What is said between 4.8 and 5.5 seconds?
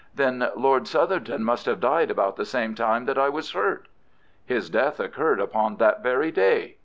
occurred